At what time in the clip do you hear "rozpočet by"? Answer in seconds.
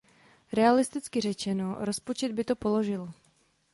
1.79-2.43